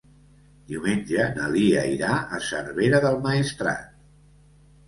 [0.71, 3.93] Diumenge na Lia irà a Cervera del Maestrat.